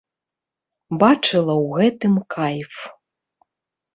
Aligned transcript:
Бачыла 1.01 1.53
ў 1.63 1.75
гэтым 1.77 2.13
кайф. 2.37 2.73